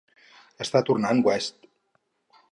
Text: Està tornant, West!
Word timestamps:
Està 0.65 0.81
tornant, 0.87 1.21
West! 1.27 1.69